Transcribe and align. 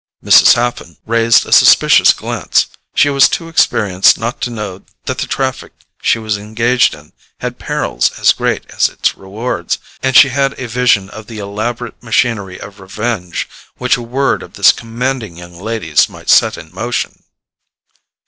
Mrs. 0.25 0.55
Haffen 0.55 0.97
raised 1.05 1.45
a 1.45 1.51
suspicious 1.51 2.11
glance: 2.11 2.65
she 2.95 3.11
was 3.11 3.29
too 3.29 3.47
experienced 3.47 4.17
not 4.17 4.41
to 4.41 4.49
know 4.49 4.81
that 5.05 5.19
the 5.19 5.27
traffic 5.27 5.73
she 6.01 6.17
was 6.17 6.37
engaged 6.39 6.95
in 6.95 7.13
had 7.39 7.59
perils 7.59 8.09
as 8.17 8.33
great 8.33 8.65
as 8.71 8.89
its 8.89 9.13
rewards, 9.15 9.77
and 10.01 10.15
she 10.15 10.29
had 10.29 10.57
a 10.59 10.67
vision 10.67 11.07
of 11.11 11.27
the 11.27 11.37
elaborate 11.37 12.01
machinery 12.01 12.59
of 12.59 12.79
revenge 12.79 13.47
which 13.77 13.95
a 13.95 14.01
word 14.01 14.41
of 14.41 14.53
this 14.53 14.71
commanding 14.71 15.37
young 15.37 15.53
lady's 15.61 16.09
might 16.09 16.31
set 16.31 16.57
in 16.57 16.73
motion. 16.73 17.21